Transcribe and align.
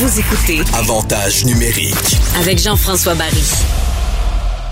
Vous 0.00 0.18
écoutez 0.18 0.60
Avantage 0.72 1.44
numérique. 1.44 2.16
avec 2.40 2.58
Jean-François 2.58 3.14
Barry. 3.14 3.44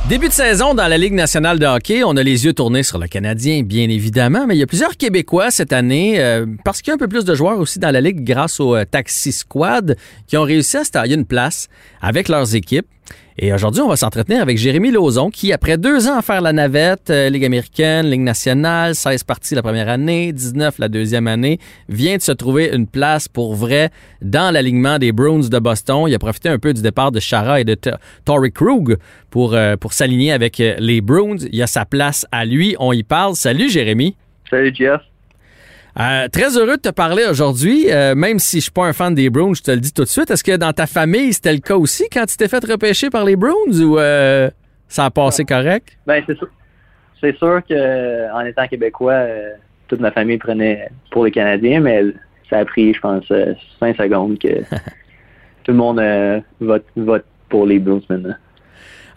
Début 0.08 0.28
de 0.28 0.32
saison 0.32 0.72
dans 0.72 0.88
la 0.88 0.96
Ligue 0.96 1.12
nationale 1.12 1.58
de 1.58 1.66
hockey, 1.66 2.03
on 2.03 2.16
a 2.16 2.22
les 2.22 2.46
yeux 2.46 2.54
tournés 2.54 2.82
sur 2.82 2.96
le 2.96 3.08
Canadien, 3.08 3.62
bien 3.62 3.91
évidemment, 3.91 4.46
mais 4.46 4.56
il 4.56 4.59
y 4.59 4.62
a 4.62 4.67
plusieurs 4.67 4.96
Québécois 4.96 5.51
cette 5.51 5.75
année, 5.75 6.19
euh, 6.19 6.46
parce 6.64 6.80
qu'il 6.80 6.88
y 6.88 6.93
a 6.93 6.95
un 6.95 6.99
peu 6.99 7.09
plus 7.09 7.27
de 7.27 7.35
joueurs 7.35 7.59
aussi 7.59 7.79
dans 7.79 7.91
la 7.91 8.01
Ligue 8.01 8.25
grâce 8.25 8.59
au 8.59 8.75
euh, 8.75 8.87
Taxi 8.91 9.33
Squad, 9.33 9.99
qui 10.26 10.38
ont 10.38 10.44
réussi 10.44 10.78
à 10.78 10.85
se 10.85 10.92
tailler 10.92 11.14
une 11.14 11.26
place 11.26 11.69
avec 12.01 12.29
leurs 12.29 12.54
équipes. 12.54 12.87
Et 13.40 13.53
aujourd'hui, 13.53 13.83
on 13.83 13.88
va 13.88 13.95
s'entretenir 13.95 14.43
avec 14.43 14.59
Jérémy 14.59 14.90
Lauzon, 14.90 15.31
qui, 15.31 15.53
après 15.53 15.79
deux 15.79 16.09
ans 16.09 16.19
à 16.19 16.23
faire 16.23 16.41
la 16.41 16.52
navette, 16.52 17.11
euh, 17.11 17.29
Ligue 17.30 17.45
américaine, 17.45 18.07
Ligue 18.11 18.23
nationale, 18.23 18.97
16 18.97 19.23
parties 19.23 19.55
la 19.55 19.62
première 19.62 19.88
année, 19.88 20.33
19 20.33 20.80
la 20.80 20.88
deuxième 20.88 21.29
année, 21.29 21.61
vient 21.89 22.16
de 22.16 22.23
se 22.23 22.33
trouver 22.33 22.71
une 22.75 22.89
place 22.89 23.29
pour 23.29 23.55
vrai 23.55 23.91
dans 24.23 24.52
l'alignement 24.52 24.98
des 24.98 25.12
Bruins 25.12 25.48
de 25.48 25.59
Boston. 25.61 26.07
Il 26.09 26.15
a 26.16 26.19
profité 26.19 26.49
un 26.49 26.59
peu 26.59 26.75
du 26.75 26.83
départ 26.83 27.13
de 27.13 27.21
Chara 27.21 27.61
et 27.61 27.65
de 27.65 27.75
T- 27.75 27.93
Torrey 28.25 28.51
Krug 28.51 28.97
pour, 29.30 29.55
euh, 29.55 29.77
pour 29.77 29.93
s'aligner 29.93 30.33
avec 30.33 30.59
euh, 30.59 30.75
les 30.80 31.01
Bruins. 31.01 31.37
Il 31.52 31.63
a 31.63 31.69
sa 31.69 31.85
place 31.85 32.27
à 32.33 32.45
lui. 32.45 32.75
On 32.80 32.93
y 32.93 33.05
parle. 33.05 33.37
Salut, 33.37 33.71
Jérémy. 33.71 34.16
Salut 34.51 34.75
Jeff. 34.75 35.01
Euh, 35.98 36.29
très 36.29 36.57
heureux 36.57 36.77
de 36.77 36.83
te 36.83 36.91
parler 36.91 37.25
aujourd'hui, 37.29 37.91
euh, 37.91 38.15
même 38.15 38.38
si 38.38 38.59
je 38.59 38.65
suis 38.65 38.70
pas 38.70 38.87
un 38.87 38.93
fan 38.93 39.15
des 39.15 39.30
Bruins, 39.30 39.55
je 39.55 39.62
te 39.62 39.73
le 39.73 39.79
dis 39.79 39.93
tout 39.93 40.05
de 40.05 40.09
suite. 40.09 40.30
Est-ce 40.30 40.45
que 40.45 40.57
dans 40.57 40.73
ta 40.73 40.87
famille, 40.87 41.33
c'était 41.33 41.52
le 41.52 41.59
cas 41.59 41.74
aussi 41.74 42.05
quand 42.12 42.24
tu 42.24 42.37
t'es 42.37 42.47
fait 42.47 42.65
repêcher 42.65 43.11
par 43.11 43.24
les 43.24 43.34
Bruins 43.34 43.80
ou 43.80 43.98
euh, 43.98 44.48
ça 44.87 45.07
a 45.07 45.11
passé 45.11 45.45
correct? 45.45 45.98
Ben 46.07 46.23
c'est 46.24 46.38
sûr. 46.38 46.48
C'est 47.21 47.37
sûr 47.37 47.61
que 47.69 48.33
en 48.33 48.41
étant 48.47 48.69
québécois, 48.69 49.12
euh, 49.12 49.51
toute 49.88 49.98
ma 49.98 50.12
famille 50.12 50.38
prenait 50.38 50.88
pour 51.11 51.24
les 51.24 51.33
Canadiens, 51.33 51.80
mais 51.80 52.05
ça 52.49 52.59
a 52.59 52.65
pris, 52.65 52.95
je 52.95 53.01
pense, 53.01 53.24
euh, 53.33 53.55
cinq 53.80 53.96
secondes 53.96 54.38
que 54.38 54.49
tout 55.65 55.73
le 55.73 55.74
monde 55.74 56.01
vote, 56.60 56.87
vote 56.95 57.24
pour 57.49 57.66
les 57.66 57.80
Blues 57.80 58.04
maintenant. 58.09 58.37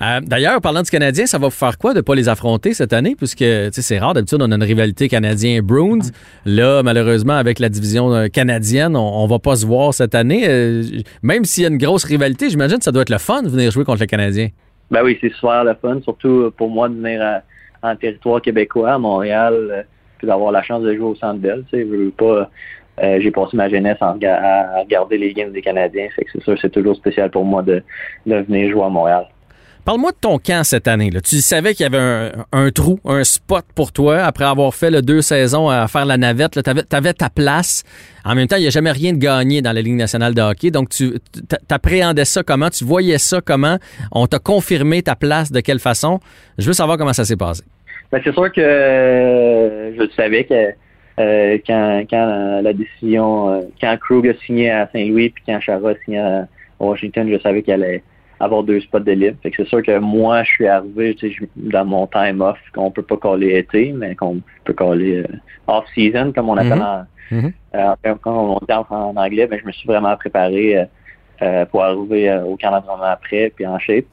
Euh, 0.02 0.20
D'ailleurs, 0.22 0.60
parlant 0.62 0.82
du 0.82 0.90
Canadien, 0.90 1.26
ça 1.26 1.38
va 1.38 1.48
vous 1.48 1.52
faire 1.52 1.78
quoi 1.78 1.94
de 1.94 2.02
pas 2.02 2.16
les 2.16 2.28
affronter 2.30 2.74
cette 2.74 2.94
année? 2.94 3.16
Puisque 3.16 3.44
c'est 3.72 4.00
rare, 4.00 4.14
d'habitude, 4.14 4.40
on 4.42 4.52
a 4.52 4.56
une 4.56 4.64
rivalité 4.64 5.08
Canadien-Bruins. 5.08 6.10
Là, 6.46 6.82
malheureusement, 6.84 7.34
avec 7.34 7.60
la 7.60 7.70
division 7.70 8.14
euh, 8.14 8.28
canadienne, 8.28 8.96
on, 8.96 9.24
on 9.24 9.28
va 9.28 9.40
pas 9.40 9.56
se 9.58 9.66
voir 9.66 9.94
cette 9.94 10.16
année. 10.16 10.46
Euh, 10.48 10.84
même 11.22 11.46
s'il 11.46 11.64
y 11.64 11.66
a 11.66 11.70
une 11.70 11.78
grosse 11.78 12.04
rivalité, 12.04 12.50
j'imagine 12.50 12.78
que 12.80 12.84
ça 12.84 12.92
doit 12.92 13.04
être 13.04 13.10
le 13.10 13.18
fun 13.20 13.44
de 13.44 13.50
venir 13.50 13.70
jouer 13.72 13.84
contre 13.86 14.00
le 14.02 14.08
Canadien. 14.08 14.50
Ben 14.90 15.02
oui, 15.04 15.18
c'est 15.22 15.32
super 15.34 15.64
le 15.64 15.74
fun, 15.82 16.00
surtout 16.04 16.52
pour 16.58 16.70
moi 16.70 16.90
de 16.90 16.96
venir 16.96 17.22
à- 17.22 17.42
en 17.90 17.96
territoire 17.96 18.42
québécois, 18.42 18.94
à 18.94 18.98
Montréal, 18.98 19.86
puis 20.18 20.28
d'avoir 20.28 20.52
la 20.52 20.62
chance 20.64 20.84
de 20.84 20.94
jouer 20.94 21.06
au 21.06 21.16
Centre 21.16 21.40
Bell. 21.40 21.64
Je 21.72 21.78
veux 21.78 22.12
pas. 22.12 22.50
euh, 23.02 23.20
j'ai 23.22 23.32
passé 23.32 23.56
ma 23.58 23.70
jeunesse 23.70 23.98
en 24.02 24.18
à 24.24 24.28
à 24.78 24.80
regarder 24.82 25.18
les 25.18 25.34
games 25.34 25.52
des 25.52 25.62
Canadiens, 25.62 26.08
fait 26.16 26.26
que 26.26 26.32
c'est 26.34 26.44
sûr, 26.44 26.58
c'est 26.62 26.70
toujours 26.72 26.96
spécial 26.96 27.32
pour 27.32 27.46
moi 27.46 27.62
de, 27.64 27.82
de 28.26 28.36
venir 28.36 28.70
jouer 28.72 28.84
à 28.84 28.90
Montréal. 28.90 29.26
Parle-moi 29.84 30.12
de 30.12 30.18
ton 30.22 30.38
camp 30.38 30.64
cette 30.64 30.88
année. 30.88 31.10
Là. 31.10 31.22
Tu 31.22 31.38
savais 31.38 31.74
qu'il 31.74 31.84
y 31.84 31.88
avait 31.88 32.32
un, 32.52 32.70
trou, 32.70 33.00
un 33.04 33.24
spot 33.24 33.66
pour 33.74 33.92
toi 33.92 34.20
après 34.20 34.46
avoir 34.46 34.76
fait 34.76 34.92
le 34.92 35.02
deux 35.02 35.22
saisons 35.22 35.70
à 35.70 35.88
faire 35.88 36.06
la 36.06 36.18
navette. 36.18 36.52
Tu 36.64 36.96
avais, 36.96 37.14
ta 37.14 37.30
place. 37.32 37.84
En 38.24 38.36
même 38.36 38.48
temps, 38.48 38.58
il 38.58 38.62
n'y 38.62 38.68
a 38.68 38.72
jamais 38.72 38.92
rien 38.92 39.14
de 39.14 39.18
gagné 39.18 39.64
dans 39.64 39.72
la 39.72 39.82
Ligue 39.82 39.96
nationale 39.96 40.36
de 40.36 40.42
hockey. 40.42 40.70
Donc, 40.70 40.90
tu 40.90 41.14
appréhendais 41.70 42.26
ça 42.26 42.44
comment? 42.44 42.70
Tu 42.70 42.84
voyais 42.84 43.18
ça 43.18 43.42
comment? 43.42 43.78
On 44.12 44.28
t'a 44.28 44.38
confirmé 44.38 45.02
ta 45.02 45.16
place 45.16 45.52
de 45.52 45.62
quelle 45.62 45.80
façon? 45.80 46.20
Je 46.60 46.68
veux 46.68 46.74
savoir 46.74 46.98
comment 47.00 47.14
ça 47.14 47.26
s'est 47.26 47.36
passé. 47.36 47.64
Ben, 48.12 48.22
c'est 48.24 48.34
sûr 48.34 48.52
que 48.52 48.62
euh, 48.62 49.96
je 49.96 50.12
savais 50.16 50.44
que 50.44 50.74
euh, 51.20 51.58
quand, 51.66 52.62
la 52.62 52.74
décision, 52.74 53.50
euh, 53.50 53.62
quand 53.80 53.98
Krug 54.00 54.28
a 54.28 54.34
signé 54.46 54.70
à 54.70 54.88
Saint-Louis 54.94 55.30
puis 55.30 55.44
quand 55.46 55.60
Chara 55.60 55.90
a 55.90 55.96
signé 56.06 56.20
à 56.20 56.48
Washington, 56.80 57.30
je 57.32 57.40
savais 57.40 57.64
qu'il 57.64 57.74
allait 57.74 58.04
avoir 58.42 58.64
deux 58.64 58.80
spots 58.82 59.00
de 59.00 59.12
libre. 59.12 59.38
Fait 59.44 59.52
que 59.52 59.58
c'est 59.64 59.70
sûr 59.70 59.84
que 59.84 59.98
moi, 60.00 60.44
je 60.44 60.52
suis 60.52 60.68
arrivé 60.68 61.16
dans 61.56 61.86
mon 61.86 62.08
time 62.08 62.42
off, 62.42 62.58
qu'on 62.74 62.90
peut 62.92 63.04
pas 63.04 63.18
coller 63.18 63.58
été, 63.58 63.92
mais 63.92 64.16
qu'on 64.16 64.42
peut 64.66 64.74
coller 64.74 65.18
euh, 65.18 65.28
off-season, 65.68 66.32
comme 66.34 66.50
on 66.50 66.58
appelle 66.58 66.80
Mhm. 66.80 66.82
en, 66.82 67.06
Mhm. 67.32 67.54
euh, 67.76 68.16
quand 68.22 68.36
on 68.36 68.58
dit 68.66 68.74
en, 68.74 69.16
anglais, 69.16 69.48
ben, 69.48 69.60
je 69.62 69.66
me 69.66 69.72
suis 69.72 69.88
vraiment 69.88 70.16
préparé 70.18 70.78
euh, 70.78 70.86
euh, 71.44 71.66
pour 71.66 71.84
arriver 71.84 72.30
euh, 72.30 72.44
au 72.44 72.58
camp 72.58 72.72
d'entraînement 72.72 73.04
après, 73.04 73.52
puis 73.56 73.66
en 73.66 73.78
shape. 73.80 74.06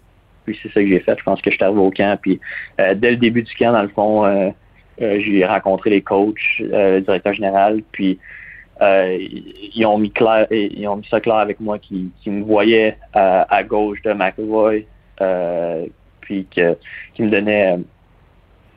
Puis 0.45 0.59
c'est 0.63 0.69
ça 0.73 0.81
que 0.81 0.89
j'ai 0.89 1.01
fait. 1.01 1.17
Je 1.19 1.25
pense 1.25 1.41
que 1.41 1.51
je 1.51 1.57
suis 1.57 1.65
arrivé 1.65 1.81
au 1.81 1.91
camp. 1.91 2.19
Puis 2.21 2.39
euh, 2.81 2.95
dès 2.95 3.11
le 3.11 3.17
début 3.17 3.43
du 3.43 3.55
camp, 3.55 3.73
dans 3.73 3.83
le 3.83 3.89
fond, 3.89 4.53
j'ai 4.99 5.45
rencontré 5.47 5.91
les 5.91 6.01
coachs, 6.03 6.35
euh, 6.61 6.97
le 6.97 7.01
directeur 7.03 7.33
général, 7.35 7.83
puis 7.93 8.19
euh, 8.81 9.19
ils 9.75 9.87
ont 9.87 9.99
mis 9.99 10.11
clair, 10.11 10.47
ils 10.51 10.87
ont 10.87 10.97
mis 10.97 11.07
ça 11.11 11.21
clair 11.21 11.37
avec 11.37 11.61
moi, 11.61 11.79
qui, 11.79 12.11
qui 12.23 12.31
me 12.31 12.45
voyaient 12.45 12.97
à, 13.13 13.43
à 13.55 13.63
gauche 13.63 14.01
de 14.03 14.13
McEvoy, 14.13 14.87
euh, 15.21 15.87
puis 16.21 16.47
que, 16.55 16.77
qui 17.15 17.23
me 17.23 17.31
donnait 17.31 17.73
euh, 17.73 17.79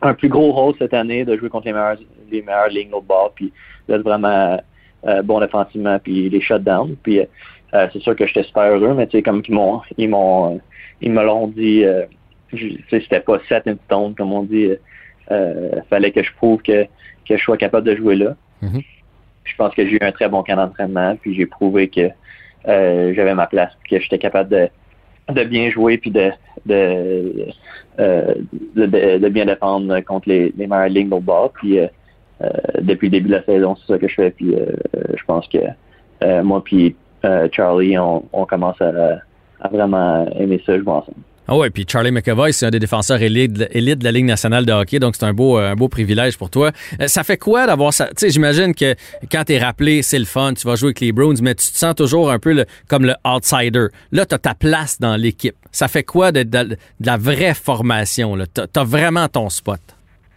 un 0.02 0.14
plus 0.14 0.30
gros 0.30 0.52
rôle 0.52 0.74
cette 0.80 0.94
année 0.94 1.26
de 1.26 1.38
jouer 1.38 1.50
contre 1.50 1.68
les 1.68 1.74
meilleurs, 1.74 1.98
les 2.32 2.42
meilleures 2.42 2.70
lignes 2.70 2.94
au 2.94 3.02
bord, 3.02 3.32
puis 3.36 3.52
d'être 3.88 4.02
vraiment 4.02 4.60
euh, 5.06 5.22
bon 5.22 5.40
défensivement, 5.40 6.00
puis 6.00 6.30
les 6.30 6.42
shutdowns. 6.42 6.96
Puis 7.04 7.20
euh, 7.20 7.88
c'est 7.94 8.02
sûr 8.02 8.16
que 8.16 8.26
j'étais 8.26 8.44
super 8.44 8.64
heureux, 8.64 8.94
mais 8.94 9.08
tu 9.08 9.18
sais, 9.18 9.24
comme 9.24 9.44
ils 9.48 9.54
m'ont, 9.54 9.82
ils 9.98 10.10
m'ont, 10.10 10.60
ils 11.02 11.12
me 11.12 11.24
l'ont 11.24 11.48
dit, 11.48 11.84
euh, 11.84 12.06
c'était 12.90 13.22
pas 13.22 13.40
set 13.48 13.68
in 13.68 13.76
stone, 13.86 14.16
comme 14.16 14.34
on 14.34 14.44
dit. 14.44 14.72
Euh, 15.30 15.82
fallait 15.90 16.12
que 16.12 16.22
je 16.22 16.34
prouve 16.34 16.62
que, 16.62 16.84
que 16.84 17.38
je 17.38 17.42
sois 17.42 17.56
capable 17.56 17.88
de 17.88 17.96
jouer 17.96 18.16
là. 18.16 18.36
Je 19.44 19.56
pense 19.56 19.74
que 19.74 19.86
j'ai 19.86 19.96
eu 19.96 20.00
un 20.02 20.12
très 20.12 20.30
bon 20.30 20.44
camp 20.44 20.56
d'entraînement, 20.56 21.16
puis 21.16 21.36
j'ai 21.36 21.46
prouvé 21.46 21.88
que 21.90 22.10
euh, 22.68 23.14
j'avais 23.16 23.34
ma 23.34 23.48
place, 23.48 23.72
puis 23.84 23.96
que 23.98 24.04
j'étais 24.04 24.20
capable 24.20 24.50
de, 24.50 24.70
de 25.34 25.44
bien 25.44 25.70
jouer, 25.72 25.98
puis 25.98 26.12
de, 26.12 26.32
de, 26.66 27.48
euh, 28.00 28.36
de, 28.76 28.86
de- 29.18 29.30
bien 29.30 29.46
défendre 29.46 30.00
contre 30.02 30.30
les, 30.30 30.54
les 30.56 30.68
meilleures 30.68 30.90
lignes 30.90 31.14
au 31.14 31.20
bord. 31.20 31.52
Puis 31.54 31.80
euh, 31.80 31.88
euh, 32.44 32.50
depuis 32.82 33.08
le 33.08 33.12
début 33.12 33.30
de 33.30 33.36
la 33.36 33.44
saison, 33.44 33.76
c'est 33.76 33.94
ça 33.94 34.00
que 34.00 34.08
je 34.08 34.16
fais. 34.16 34.32
Puis 34.32 34.54
euh, 34.56 34.66
je 35.16 35.24
pense 35.26 35.48
que 35.48 35.58
euh, 36.24 36.44
moi 36.44 36.64
puis 36.64 36.96
Charlie, 37.52 37.98
on, 38.00 38.24
on 38.34 38.46
commence 38.46 38.82
à, 38.82 38.92
à 39.60 39.68
vraiment 39.68 40.28
aimer 40.40 40.62
ça 40.66 40.78
jouer 40.78 40.90
ensemble. 40.90 41.18
Ah 41.54 41.58
ouais, 41.58 41.70
puis 41.70 41.86
Charlie 41.86 42.12
McAvoy, 42.12 42.54
c'est 42.54 42.66
un 42.68 42.70
des 42.70 42.80
défenseurs 42.80 43.22
élites, 43.22 43.52
de 43.52 44.04
la 44.06 44.12
Ligue 44.14 44.24
nationale 44.24 44.66
de 44.66 44.72
hockey, 44.72 45.00
donc 45.00 45.18
c'est 45.18 45.26
un 45.26 45.34
beau, 45.34 45.58
un 45.58 45.76
beau 45.76 45.90
privilège 45.90 46.38
pour 46.38 46.50
toi. 46.50 46.72
Euh, 47.02 47.08
Ça 47.08 47.26
fait 47.26 47.36
quoi 47.36 47.68
d'avoir 47.68 47.92
ça? 47.92 48.08
Tu 48.08 48.14
sais, 48.20 48.30
j'imagine 48.30 48.74
que 48.74 48.96
quand 49.30 49.44
t'es 49.44 49.58
rappelé, 49.58 50.02
c'est 50.02 50.18
le 50.18 50.24
fun, 50.24 50.54
tu 50.54 50.66
vas 50.66 50.76
jouer 50.76 50.88
avec 50.92 51.02
les 51.02 51.12
Bruins, 51.12 51.36
mais 51.42 51.54
tu 51.54 51.70
te 51.70 51.78
sens 51.78 51.94
toujours 51.94 52.32
un 52.32 52.40
peu 52.40 52.66
comme 52.88 53.04
le 53.04 53.16
outsider. 53.28 53.88
Là, 54.14 54.26
t'as 54.26 54.38
ta 54.38 54.54
place 54.54 54.98
dans 55.02 55.18
l'équipe. 55.18 55.58
Ça 55.74 55.90
fait 55.90 56.04
quoi 56.04 56.32
de, 56.32 56.44
de- 56.44 56.78
la 57.04 57.18
vraie 57.18 57.54
formation? 57.54 58.38
T'as 58.54 58.68
t'as 58.68 58.86
vraiment 58.86 59.28
ton 59.28 59.50
spot. 59.50 59.82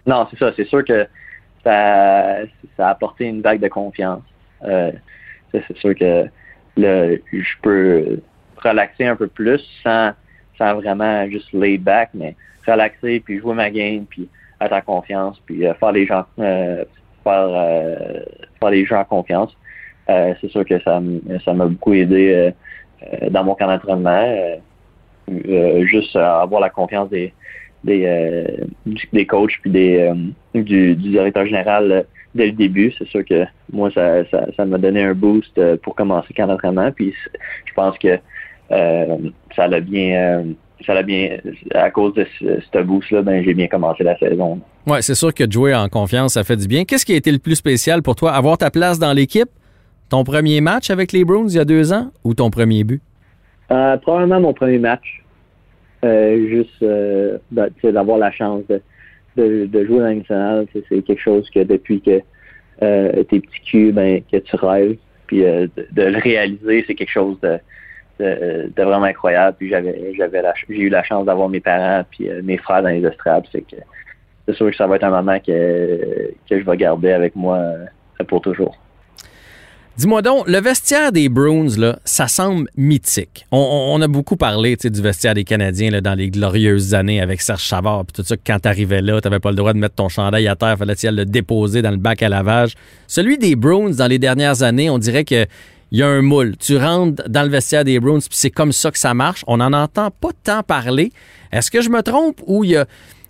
Non, 0.08 0.26
c'est 0.32 0.38
ça. 0.41 0.53
C'est 0.56 0.66
sûr 0.66 0.84
que 0.84 1.06
ça, 1.62 2.38
a 2.78 2.91
apporté 2.91 3.26
une 3.26 3.41
vague 3.41 3.60
de 3.60 3.69
confiance. 3.69 4.22
Euh, 4.64 4.91
c'est 5.53 5.76
sûr 5.78 5.94
que 5.94 6.24
le, 6.76 7.22
je 7.32 7.54
peux 7.62 8.19
relaxer 8.56 9.06
un 9.06 9.14
peu 9.14 9.28
plus 9.28 9.60
sans, 9.84 10.10
sans 10.59 10.75
vraiment 10.75 11.28
juste 11.28 11.53
lay 11.53 11.78
back, 11.78 12.10
mais 12.15 12.34
relaxer, 12.66 13.20
puis 13.20 13.41
jouer 13.41 13.54
ma 13.54 13.70
game, 13.70 14.06
puis 14.06 14.28
être 14.60 14.72
en 14.72 14.81
confiance, 14.81 15.41
puis 15.47 15.66
euh, 15.66 15.75
faire 15.75 15.92
les 15.92 16.06
gens 16.06 16.25
euh, 16.38 16.84
faire, 17.22 17.48
euh, 17.48 18.20
faire 18.60 18.70
les 18.70 18.87
gens 18.87 19.00
en 19.00 19.04
confiance. 19.04 19.56
Euh, 20.09 20.34
c'est 20.41 20.50
sûr 20.50 20.65
que 20.65 20.78
ça 20.81 21.00
ça 21.44 21.54
m'a 21.54 21.66
beaucoup 21.66 21.94
aidé 21.94 22.32
euh, 22.32 22.50
euh, 23.03 23.31
dans 23.31 23.44
mon 23.44 23.54
camp 23.54 23.66
d'entraînement. 23.66 24.59
Juste 25.26 26.15
avoir 26.16 26.60
la 26.60 26.69
confiance 26.69 27.09
des, 27.09 27.32
des, 27.82 28.44
des 29.10 29.26
coachs 29.26 29.59
puis 29.62 29.71
des, 29.71 30.12
du, 30.54 30.94
du 30.94 31.09
directeur 31.09 31.47
général 31.47 32.04
dès 32.34 32.47
le 32.47 32.53
début. 32.53 32.92
C'est 32.98 33.09
sûr 33.09 33.25
que 33.25 33.47
moi, 33.72 33.91
ça, 33.92 34.26
ça, 34.26 34.47
ça 34.54 34.66
m'a 34.66 34.76
donné 34.76 35.03
un 35.03 35.15
boost 35.15 35.59
pour 35.76 35.94
commencer 35.94 36.26
le 36.28 36.34
camp 36.34 36.48
d'entraînement. 36.48 36.92
Puis 36.92 37.15
je 37.65 37.72
pense 37.72 37.97
que 37.97 38.18
ça 38.71 39.69
l'a 39.69 39.81
bien, 39.81 40.15
euh, 40.15 40.43
ça 40.84 40.95
l'a 40.95 41.03
bien, 41.03 41.39
à 41.75 41.91
cause 41.91 42.15
de 42.15 42.27
ce, 42.39 42.61
ce 42.72 42.83
boost-là, 42.83 43.22
ben, 43.22 43.43
j'ai 43.45 43.55
bien 43.55 43.69
commencé 43.69 44.05
la 44.05 44.19
saison. 44.19 44.61
Ouais, 44.87 45.03
c'est 45.03 45.15
sûr 45.15 45.33
que 45.33 45.45
de 45.45 45.53
jouer 45.53 45.75
en 45.75 45.89
confiance, 45.89 46.34
ça 46.34 46.45
fait 46.45 46.57
du 46.57 46.66
bien. 46.66 46.84
Qu'est-ce 46.84 47.07
qui 47.07 47.13
a 47.13 47.16
été 47.16 47.33
le 47.33 47.39
plus 47.39 47.55
spécial 47.57 48.03
pour 48.03 48.16
toi? 48.16 48.33
Avoir 48.33 48.59
ta 48.59 48.71
place 48.71 48.99
dans 48.99 49.13
l'équipe? 49.13 49.49
Ton 50.11 50.25
premier 50.25 50.61
match 50.61 50.91
avec 50.91 51.13
les 51.13 51.25
Bruins 51.25 51.49
il 51.49 51.57
y 51.57 51.59
a 51.59 51.65
deux 51.65 51.93
ans 51.93 52.11
ou 52.25 52.34
ton 52.34 52.51
premier 52.51 52.84
but? 52.84 53.01
Euh, 53.71 53.97
probablement 53.97 54.41
mon 54.41 54.53
premier 54.53 54.78
match. 54.78 55.22
Euh, 56.05 56.49
juste 56.49 56.83
euh, 56.83 57.39
ben, 57.51 57.71
d'avoir 57.83 58.19
la 58.19 58.31
chance 58.31 58.63
de, 58.69 58.83
de, 59.39 59.65
de 59.65 59.87
jouer 59.87 60.01
dans 60.01 60.05
la 60.05 60.15
nationale, 60.15 60.66
c'est 60.75 61.03
quelque 61.03 61.22
chose 61.22 61.49
que 61.49 61.61
depuis 61.61 62.03
que 62.03 62.21
euh, 62.83 63.22
t'es 63.25 63.41
petit 63.41 63.61
cul, 63.65 63.93
ben, 63.93 64.21
que 64.31 64.37
tu 64.37 64.57
rêves. 64.57 64.99
Puis 65.27 65.43
euh, 65.43 65.66
de, 65.75 65.87
de 65.93 66.03
le 66.03 66.19
réaliser, 66.19 66.84
c'est 66.87 66.95
quelque 66.95 67.11
chose 67.11 67.39
de, 67.41 67.59
de, 68.19 68.72
de 68.75 68.83
vraiment 68.83 69.05
incroyable. 69.05 69.57
Puis 69.59 69.69
j'avais 69.69 70.15
j'ai 70.69 70.75
eu 70.75 70.89
la 70.89 71.03
chance 71.03 71.27
d'avoir 71.27 71.49
mes 71.49 71.61
parents 71.61 72.05
puis 72.11 72.28
euh, 72.28 72.41
mes 72.43 72.59
frères 72.59 72.83
dans 72.83 72.89
les 72.89 73.05
estrades. 73.05 73.45
C'est 73.53 73.63
que 73.63 73.77
c'est 74.47 74.55
sûr 74.55 74.71
que 74.71 74.77
ça 74.77 74.87
va 74.87 74.97
être 74.97 75.05
un 75.05 75.11
moment 75.11 75.39
que, 75.39 76.33
que 76.49 76.61
je 76.61 76.65
vais 76.65 76.77
garder 76.77 77.13
avec 77.13 77.34
moi 77.34 77.57
euh, 77.57 78.25
pour 78.27 78.41
toujours. 78.41 78.77
Dis-moi 79.97 80.22
donc, 80.22 80.49
le 80.49 80.61
vestiaire 80.61 81.13
des 81.13 81.28
Bruins, 81.28 81.78
là, 81.78 82.01
ça 82.05 82.27
semble 82.27 82.69
mythique. 82.77 83.47
On, 83.53 84.03
a 84.03 84.09
beaucoup 84.09 84.37
parlé 84.37 84.75
du 84.75 85.01
vestiaire 85.01 85.34
des 85.34 85.45
Canadiens 85.45 85.91
là, 85.91 86.01
dans 86.01 86.15
les 86.15 86.31
glorieuses 86.31 86.95
années 86.95 87.21
avec 87.21 87.41
Serge 87.41 87.63
Chavard, 87.63 88.05
puis 88.05 88.13
tout 88.13 88.27
ça, 88.27 88.34
quand 88.45 88.59
t'arrivais 88.59 89.03
là, 89.03 89.21
t'avais 89.21 89.39
pas 89.39 89.51
le 89.51 89.57
droit 89.57 89.72
de 89.72 89.78
mettre 89.78 89.95
ton 89.95 90.09
chandail 90.09 90.49
à 90.49 90.57
terre, 90.57 90.77
fallait 90.77 90.95
le 91.13 91.25
déposer 91.25 91.81
dans 91.81 91.93
le 91.93 91.97
bac 91.97 92.25
à 92.25 92.28
lavage. 92.28 92.75
Celui 93.07 93.39
des 93.39 93.55
Bruins, 93.55 93.91
dans 93.91 94.09
les 94.09 94.19
dernières 94.19 94.65
années, 94.65 94.91
on 94.91 94.99
dirait 94.99 95.25
que 95.25 95.47
il 95.94 95.98
y 95.98 96.02
a 96.02 96.08
un 96.08 96.22
moule. 96.22 96.56
Tu 96.56 96.76
rentres 96.76 97.22
dans 97.28 97.44
le 97.44 97.48
vestiaire 97.48 97.84
des 97.84 98.00
Bruins, 98.00 98.18
puis 98.18 98.30
c'est 98.32 98.50
comme 98.50 98.72
ça 98.72 98.91
que 98.91 98.98
ça 98.98 99.14
marche. 99.14 99.44
On 99.46 99.58
n'en 99.58 99.72
entend 99.72 100.10
pas 100.10 100.30
tant 100.42 100.64
parler. 100.64 101.12
Est-ce 101.52 101.70
que 101.70 101.82
je 101.82 101.88
me 101.88 102.02
trompe 102.02 102.41
ou 102.48 102.64
il 102.64 102.70
y 102.70 102.76
a 102.76 102.84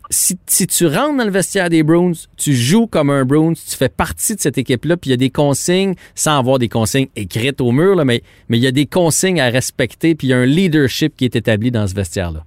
si, 0.08 0.38
tu 0.66 0.87
rentres 0.87 1.19
dans 1.19 1.25
le 1.25 1.31
vestiaire 1.31 1.69
des 1.69 1.82
Bruins, 1.82 2.12
tu 2.38 2.52
joues 2.52 2.87
comme 2.87 3.11
un 3.11 3.26
Bruins, 3.26 3.52
tu 3.52 3.76
fais 3.76 3.90
partie 3.90 4.34
de 4.34 4.40
cette 4.40 4.56
équipe-là, 4.56 4.96
puis 4.96 5.11
il 5.11 5.12
y 5.12 5.14
a 5.14 5.19
des 5.19 5.28
consignes, 5.28 5.94
sans 6.14 6.38
avoir 6.38 6.58
des 6.58 6.69
consignes 6.69 7.08
écrites 7.16 7.61
au 7.61 7.70
mur, 7.70 7.96
là, 7.96 8.05
mais, 8.05 8.22
mais 8.49 8.56
il 8.56 8.62
y 8.62 8.66
a 8.66 8.70
des 8.70 8.87
consignes 8.87 9.40
à 9.40 9.49
respecter, 9.49 10.14
puis 10.14 10.28
il 10.28 10.31
y 10.31 10.34
a 10.34 10.38
un 10.38 10.46
leadership 10.46 11.16
qui 11.16 11.25
est 11.25 11.37
établi 11.37 11.70
dans 11.70 11.87
ce 11.87 11.94
vestiaire-là. 11.94 12.44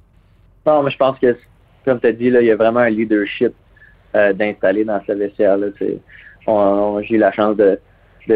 Non, 0.65 0.81
mais 0.81 0.91
je 0.91 0.97
pense 0.97 1.17
que, 1.19 1.35
comme 1.83 1.99
tu 1.99 2.07
as 2.07 2.11
dit, 2.11 2.29
là, 2.31 2.41
il 2.41 2.47
y 2.47 2.51
a 2.51 2.55
vraiment 2.55 2.79
un 2.79 2.89
leadership 2.89 3.53
euh, 4.15 4.33
d'installer 4.33 4.83
dans 4.83 5.01
ce 5.05 5.11
vestiaire-là. 5.11 5.67
J'ai 5.79 7.15
eu 7.15 7.17
la 7.17 7.31
chance 7.31 7.57
de, 7.57 7.79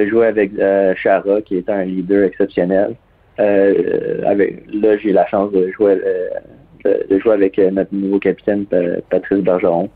jouer 0.07 0.27
avec 0.27 0.51
euh, 0.57 0.93
Chara, 0.95 1.41
qui 1.41 1.57
est 1.57 1.69
un 1.69 1.83
leader 1.83 2.25
exceptionnel. 2.25 2.95
Euh, 3.39 4.21
avec, 4.25 4.63
là, 4.73 4.97
j'ai 4.97 5.13
la 5.13 5.25
chance 5.27 5.51
de 5.51 5.71
jouer 5.71 5.97
de, 6.83 7.19
jouer 7.19 7.33
avec 7.33 7.57
euh, 7.59 7.71
notre 7.71 7.93
nouveau 7.93 8.19
capitaine 8.19 8.65
Patrice 9.09 9.39
Bergeron, 9.39 9.89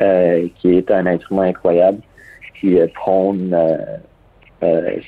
euh, 0.00 0.48
qui 0.56 0.76
est 0.76 0.90
un 0.90 1.06
instrument 1.06 1.42
incroyable, 1.42 2.00
qui 2.60 2.78
euh, 2.78 2.86
prône 2.94 3.56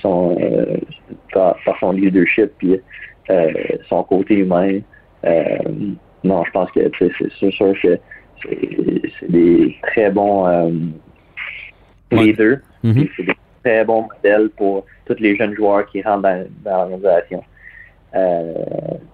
son 0.02 0.36
par, 1.32 1.56
son 1.80 1.92
leadership 1.92 2.52
puis 2.58 2.78
son 3.88 4.02
côté 4.04 4.34
humain. 4.34 4.80
non, 6.24 6.44
je 6.44 6.50
pense 6.50 6.70
que 6.72 6.80
c'est 6.98 7.50
sûr 7.50 7.74
que 7.82 7.98
c'est 8.42 9.30
des 9.30 9.74
très 9.82 10.10
bons 10.10 10.92
leaders. 12.10 12.58
Mm-hmm. 12.84 13.08
C'est 13.16 13.22
des 13.22 13.34
très 13.66 13.84
bons 13.84 14.02
modèles 14.02 14.48
pour 14.50 14.84
tous 15.06 15.18
les 15.18 15.36
jeunes 15.36 15.54
joueurs 15.54 15.86
qui 15.86 16.00
rentrent 16.02 16.22
dans 16.22 16.46
l'organisation. 16.64 17.42
Euh, 18.14 18.54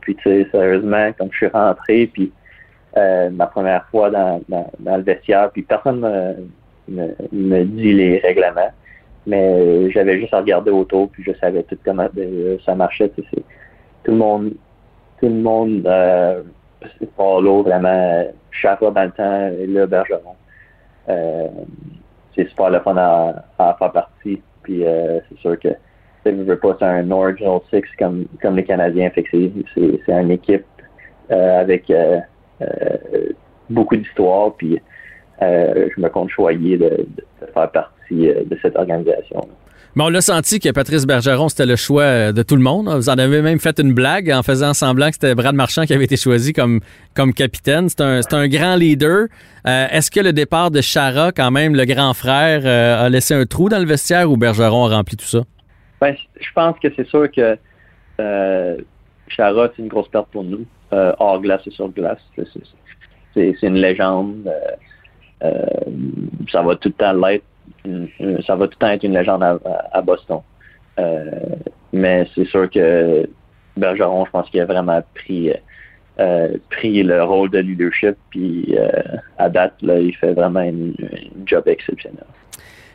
puis, 0.01 0.15
tu 0.17 0.23
sais, 0.23 0.47
sérieusement, 0.51 1.11
comme 1.19 1.31
je 1.33 1.37
suis 1.39 1.47
rentré, 1.47 2.07
puis 2.13 2.31
euh, 2.97 3.31
ma 3.31 3.47
première 3.47 3.87
fois 3.87 4.11
dans, 4.11 4.43
le 4.49 5.03
vestiaire, 5.03 5.51
puis 5.51 5.63
personne 5.63 6.01
me, 6.89 7.15
me, 7.33 7.65
dit 7.65 7.95
les 7.95 8.19
règlements, 8.19 8.73
mais 9.27 9.91
j'avais 9.91 10.21
juste 10.21 10.35
à 10.35 10.41
regarder 10.41 10.71
autour, 10.71 11.09
puis 11.09 11.25
je 11.25 11.33
savais 11.41 11.63
tout 11.63 11.79
comment 11.83 12.09
euh, 12.19 12.59
ça 12.67 12.75
marchait. 12.75 13.09
Tout 13.09 13.23
le 14.07 14.17
monde, 14.17 14.53
tout 15.19 15.29
le 15.29 15.43
monde, 15.43 15.87
euh, 15.87 16.43
vraiment, 17.19 18.27
chaque 18.51 18.81
dans 18.81 19.05
le 19.05 19.11
temps, 19.13 19.49
et 19.59 19.67
le 19.67 19.87
Bergeron. 19.87 20.37
Euh, 21.09 21.49
c'est 22.35 22.49
super 22.49 22.71
le 22.71 22.81
fun 22.81 22.97
à, 22.97 23.45
à 23.59 23.75
faire 23.79 23.93
partie. 23.93 24.41
Puis 24.63 24.85
c'est 24.85 25.39
sûr 25.39 25.59
que 25.59 25.69
c'est 26.25 26.83
un 26.83 27.11
Original 27.11 27.61
Six 27.71 27.83
comme, 27.99 28.27
comme 28.41 28.57
les 28.57 28.65
Canadiens. 28.65 29.11
Fait 29.11 29.25
c'est 29.33 30.13
une 30.13 30.31
équipe 30.31 30.65
euh, 31.31 31.61
avec 31.61 31.91
euh, 31.91 32.19
euh, 32.61 33.29
beaucoup 33.71 33.97
d'histoire. 33.97 34.55
Puis 34.55 34.81
je 35.41 36.01
me 36.01 36.09
compte 36.09 36.31
choyer 36.31 36.79
de, 36.79 37.07
faire 37.53 37.71
partie 37.71 38.29
de 38.29 38.59
cette 38.63 38.77
organisation. 38.77 39.41
Mais 39.95 40.05
on 40.05 40.09
l'a 40.09 40.23
senti 40.23 40.59
que 40.59 40.71
Patrice 40.71 41.07
Bergeron, 41.07 41.49
c'était 41.49 41.67
le 41.67 41.77
choix 41.77 42.33
de 42.33 42.43
tout 42.43 42.57
le 42.57 42.63
monde. 42.63 42.89
Vous 42.89 43.11
en 43.11 43.19
avez 43.19 43.43
même 43.43 43.59
fait 43.59 43.79
une 43.79 43.93
blague 43.93 44.31
en 44.31 44.43
faisant 44.43 44.73
semblant 44.73 45.09
que 45.09 45.15
c'était 45.15 45.35
Brad 45.35 45.55
Marchand 45.55 45.85
qui 45.85 45.93
avait 45.93 46.05
été 46.05 46.17
choisi 46.17 46.55
comme, 46.55 46.81
comme 47.15 47.35
capitaine. 47.35 47.89
C'est 47.91 48.01
un, 48.01 48.21
un, 48.31 48.49
grand 48.49 48.77
leader. 48.77 49.27
Est-ce 49.67 50.11
que 50.11 50.21
le 50.21 50.33
départ 50.33 50.71
de 50.71 50.81
Chara, 50.81 51.31
quand 51.31 51.51
même, 51.51 51.75
le 51.75 51.85
grand 51.85 52.15
frère, 52.15 52.67
a 52.67 53.09
laissé 53.11 53.35
un 53.35 53.45
trou 53.45 53.69
dans 53.69 53.79
le 53.79 53.85
vestiaire 53.85 54.31
ou 54.31 54.39
Bergeron 54.39 54.87
a 54.87 54.97
rempli 54.97 55.17
tout 55.17 55.27
ça? 55.27 55.41
Ben, 56.01 56.17
je 56.41 56.49
pense 56.55 56.79
que 56.81 56.89
c'est 56.97 57.07
sûr 57.07 57.31
que 57.31 57.57
euh, 58.19 58.77
Chara, 59.29 59.71
c'est 59.75 59.83
une 59.83 59.89
grosse 59.89 60.09
perte 60.09 60.29
pour 60.31 60.45
nous, 60.45 60.67
euh, 60.93 61.13
hors 61.19 61.41
glace 61.41 61.63
et 61.67 61.71
sur 61.71 61.89
glace. 61.89 62.19
C'est 63.35 63.55
une 63.63 63.77
légende. 63.77 64.47
Euh, 64.47 65.47
euh, 65.47 65.67
ça 66.51 66.63
va 66.63 66.77
tout 66.77 66.89
le 66.89 66.95
temps 66.95 67.13
l'être. 67.13 67.45
Ça 68.47 68.57
va 68.57 68.67
tout 68.67 68.75
le 68.75 68.79
temps 68.79 68.91
être 68.91 69.05
une 69.05 69.15
légende 69.15 69.43
à, 69.43 70.03
Boston. 70.03 70.41
mais 71.93 72.29
c'est 72.35 72.47
sûr 72.47 72.71
que 72.71 73.29
Bergeron, 73.77 74.25
je 74.27 74.31
pense 74.31 74.51
qu'il 74.51 74.61
a 74.61 74.67
vraiment 74.67 75.03
pris, 75.15 75.53
pris 76.71 77.03
le 77.03 77.23
rôle 77.25 77.51
de 77.51 77.59
leadership. 77.59 78.17
Puis 78.31 78.77
à 79.39 79.49
date, 79.49 79.75
là, 79.83 79.99
il 79.99 80.15
fait 80.17 80.33
vraiment 80.33 80.61
un 80.61 80.93
job 81.47 81.65
exceptionnel. 81.67 82.25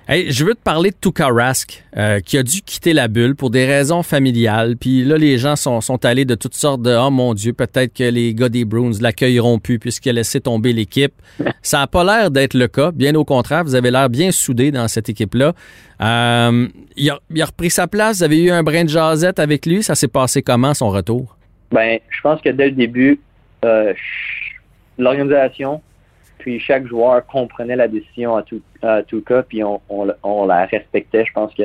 Hey, 0.10 0.32
je 0.32 0.46
veux 0.46 0.56
te 0.56 0.62
parler 0.62 0.92
de 0.92 0.96
Tuka 0.96 1.28
Rask, 1.28 1.84
euh, 1.98 2.22
qui 2.22 2.38
a 2.38 2.44
dû 2.44 2.62
quitter 2.62 2.94
la 2.94 3.10
bulle 3.10 3.36
pour 3.36 3.50
des 3.50 3.66
raisons 3.66 4.04
familiales. 4.04 4.78
Puis 4.78 5.04
là, 5.04 5.18
les 5.18 5.38
gens 5.38 5.58
sont, 5.58 5.82
sont 5.82 6.06
allés 6.06 6.24
de 6.24 6.36
toutes 6.36 6.54
sortes 6.54 6.82
de 6.82 6.96
Oh 6.96 7.10
mon 7.10 7.34
Dieu, 7.34 7.52
peut-être 7.52 7.94
que 7.94 8.06
les 8.06 8.34
gars 8.34 8.48
des 8.48 8.64
Bruins 8.64 8.94
l'accueilleront 9.02 9.60
plus 9.60 9.80
puisqu'il 9.80 10.12
a 10.12 10.14
laissé 10.14 10.40
tomber 10.40 10.72
l'équipe. 10.72 11.12
Ça 11.62 11.80
n'a 11.80 11.88
pas 11.88 12.06
l'air 12.06 12.32
d'être 12.32 12.54
le 12.54 12.70
cas. 12.70 12.92
Bien 12.94 13.16
au 13.16 13.26
contraire, 13.26 13.66
vous 13.66 13.76
avez 13.76 13.92
l'air 13.92 14.10
bien 14.10 14.32
soudé 14.32 14.72
dans 14.72 14.88
cette 14.88 15.10
équipe-là. 15.10 15.52
Euh, 16.00 16.68
il, 16.96 17.10
a, 17.10 17.20
il, 17.30 17.42
a, 17.42 17.46
repris 17.46 17.70
sa 17.70 17.88
place. 17.88 18.20
Vous 18.20 18.24
avez 18.24 18.42
eu 18.42 18.50
un 18.50 18.64
brin 18.64 18.86
de 18.86 18.90
jasette 18.90 19.40
avec 19.40 19.66
lui. 19.66 19.84
Ça 19.84 19.96
s'est 19.96 20.08
passé 20.08 20.42
comment 20.42 20.74
son 20.74 20.88
retour? 20.88 21.36
Ben, 21.70 22.00
je 22.08 22.22
pense 22.22 22.40
que 22.40 22.48
dès 22.48 22.68
le 22.68 22.76
début, 22.76 23.20
euh, 23.66 23.94
l'organisation 24.98 25.82
puis 26.48 26.62
chaque 26.62 26.88
joueur 26.88 27.26
comprenait 27.26 27.76
la 27.76 27.90
décision 27.90 28.38
à 28.38 28.42
tout, 28.42 28.62
à 28.82 29.04
tout 29.04 29.20
cas, 29.20 29.44
puis 29.44 29.66
on, 29.66 29.82
on, 29.90 30.46
la 30.46 30.66
respectait. 30.66 31.26
Je 31.26 31.34
pense 31.34 31.54
que 31.54 31.64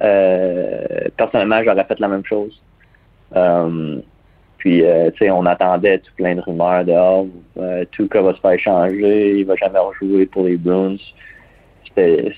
euh, 0.00 0.84
personnellement, 1.16 1.62
j'aurais 1.62 1.84
fait 1.84 2.00
la 2.00 2.08
même 2.08 2.24
chose. 2.24 2.60
Euh, 3.36 4.00
puis, 4.58 4.82
euh, 4.82 5.12
tu 5.12 5.18
sais, 5.18 5.30
on 5.30 5.46
attendait 5.46 5.98
tout 5.98 6.10
plein 6.16 6.34
de 6.34 6.40
rumeurs 6.40 6.84
de 6.84 6.92
oh, 6.92 7.28
tout 7.92 8.08
cas 8.08 8.20
va 8.20 8.34
se 8.34 8.40
faire 8.40 8.58
changer, 8.58 9.38
il 9.38 9.46
va 9.46 9.54
jamais 9.54 9.78
rejouer 9.78 10.26
pour 10.26 10.42
les 10.42 10.56
Bruins. 10.56 10.96
C'était 11.86 12.34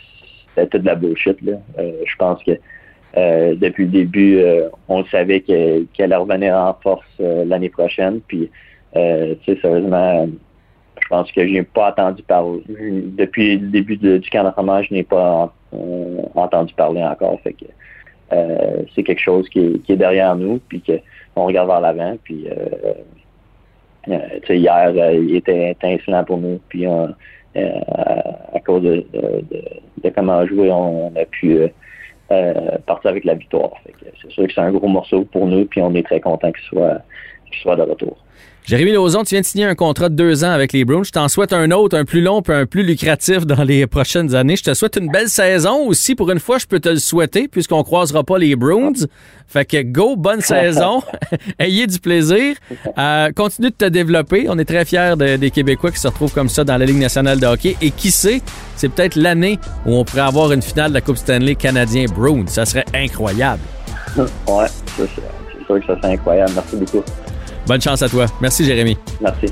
toute 0.56 0.82
de 0.82 0.86
la 0.86 0.94
bullshit. 0.94 1.40
Là. 1.40 1.54
je 1.78 2.16
pense 2.18 2.42
que 2.44 3.54
depuis 3.54 3.86
le 3.86 3.92
début, 3.92 4.42
on 4.88 5.06
savait 5.06 5.40
qu'elle 5.40 5.86
allait 5.98 6.16
revenir 6.16 6.54
en 6.54 6.75
force 6.82 7.18
l'année 7.18 7.70
prochaine. 7.70 8.20
Puis, 8.28 8.50
tu 8.92 9.00
sais, 9.00 9.58
sérieusement, 9.62 10.28
pense 11.12 11.31
que 11.31 11.47
je 11.47 11.52
n'ai 11.52 11.62
pas 11.62 11.90
entendu 11.90 12.23
parler. 12.23 12.62
Depuis 12.66 13.59
le 13.59 13.69
début 13.69 13.99
du 13.99 14.31
camp 14.31 14.45
d'entraînement, 14.45 14.83
je 14.83 14.95
n'ai 14.95 15.02
pas 15.02 15.52
euh, 15.75 16.23
entendu 16.35 16.73
parler 16.73 17.02
encore. 17.02 17.38
Euh, 18.33 18.83
c'est 18.95 19.02
quelque 19.02 19.21
chose 19.21 19.47
qui 19.50 19.83
est, 19.87 19.97
derrière 19.97 20.35
nous, 20.37 20.59
puis 20.71 20.83
qu'on 20.83 21.45
regarde 21.45 21.69
vers 21.69 21.83
l'avant. 21.83 22.16
Puis 22.25 22.47
euh, 22.49 22.95
hier, 24.49 25.12
il 25.12 25.37
était 25.37 25.76
insolent 25.83 26.25
pour 26.25 26.38
nous. 26.38 26.59
Puis 26.71 26.87
à 26.87 28.61
cause 28.64 28.83
de, 28.83 29.04
comment 30.14 30.47
jouer, 30.47 30.71
on, 30.73 31.12
a 31.14 31.26
pu 31.26 31.59
partir 32.87 33.11
avec 33.11 33.26
la 33.26 33.35
victoire. 33.35 33.73
C'est 34.23 34.31
sûr 34.31 34.47
que 34.47 34.52
c'est 34.54 34.62
un 34.62 34.73
gros 34.73 34.88
morceau 34.88 35.26
pour 35.26 35.47
nous, 35.47 35.66
puis 35.66 35.83
on 35.83 35.95
est 35.95 36.07
très 36.07 36.21
content 36.21 36.50
qu'il 36.52 36.64
soit 37.61 37.76
de 37.76 37.83
retour. 37.83 38.16
Jérémy 38.64 38.92
Lauzon, 38.92 39.25
tu 39.25 39.35
viens 39.35 39.40
de 39.40 39.47
signer 39.47 39.64
un 39.64 39.75
contrat 39.75 40.09
de 40.09 40.14
deux 40.14 40.45
ans 40.45 40.50
avec 40.50 40.73
les 40.73 40.85
Browns. 40.85 41.04
Je 41.04 41.11
t'en 41.11 41.26
souhaite 41.28 41.52
un 41.52 41.73
autre, 41.73 41.99
un 41.99 42.04
plus 42.04 42.21
long 42.21 42.42
puis 42.42 42.54
un 42.54 42.64
plus 42.64 42.85
lucratif 42.85 43.45
dans 43.45 43.64
les 43.64 43.88
prochaines 43.88 44.37
années. 44.37 44.54
Je 44.54 44.62
te 44.62 44.75
souhaite 44.75 44.97
une 44.97 45.11
belle 45.11 45.28
saison 45.28 45.88
aussi. 45.88 46.14
Pour 46.14 46.31
une 46.31 46.38
fois, 46.38 46.59
je 46.59 46.66
peux 46.66 46.78
te 46.78 46.88
le 46.88 46.99
souhaiter 47.00 47.49
puisqu'on 47.49 47.83
croisera 47.83 48.23
pas 48.23 48.38
les 48.38 48.54
Browns. 48.54 49.09
Fait 49.49 49.64
que 49.64 49.83
go, 49.83 50.14
bonne 50.16 50.40
saison. 50.40 51.02
Ayez 51.59 51.88
du 51.88 51.99
plaisir. 51.99 52.54
Euh, 52.97 53.33
continue 53.33 53.71
de 53.71 53.75
te 53.75 53.85
développer. 53.87 54.47
On 54.49 54.57
est 54.61 54.64
très 54.64 54.85
fiers 54.85 55.14
des 55.16 55.50
Québécois 55.50 55.90
qui 55.90 55.99
se 55.99 56.07
retrouvent 56.07 56.33
comme 56.33 56.49
ça 56.49 56.62
dans 56.62 56.76
la 56.76 56.87
Ligue 56.87 57.00
nationale 57.00 57.40
de 57.40 57.47
hockey. 57.47 57.76
Et 57.83 57.90
qui 57.90 58.12
sait, 58.12 58.42
c'est 58.76 58.88
peut-être 58.90 59.16
l'année 59.16 59.59
où 59.87 59.97
on 59.97 60.04
pourrait 60.04 60.21
avoir 60.21 60.52
une 60.52 60.62
finale 60.62 60.90
de 60.90 60.95
la 60.95 61.00
Coupe 61.00 61.16
Stanley 61.16 61.57
canadien 61.57 62.04
Browns. 62.14 62.47
Ça 62.47 62.64
serait 62.64 62.85
incroyable. 62.95 63.61
Ouais, 64.16 64.66
c'est 64.97 65.07
sûr 65.66 65.81
que 65.81 65.87
ça 65.87 65.97
serait 66.00 66.12
incroyable. 66.12 66.52
Merci 66.54 66.76
beaucoup. 66.76 67.02
Bonne 67.66 67.81
chance 67.81 68.02
à 68.02 68.09
toi. 68.09 68.26
Merci, 68.40 68.64
Jérémy. 68.64 68.97
Merci. 69.21 69.47